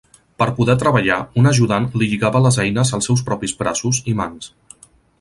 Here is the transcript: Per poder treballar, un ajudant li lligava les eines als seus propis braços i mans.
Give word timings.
Per 0.43 0.45
poder 0.59 0.75
treballar, 0.83 1.17
un 1.41 1.51
ajudant 1.51 1.87
li 2.01 2.09
lligava 2.15 2.43
les 2.49 2.59
eines 2.65 2.95
als 2.99 3.11
seus 3.13 3.25
propis 3.31 3.57
braços 3.63 4.05
i 4.15 4.21
mans. 4.25 4.53